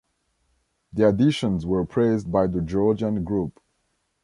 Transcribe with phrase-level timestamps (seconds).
[0.93, 3.59] The additions were praised by the Georgian Group.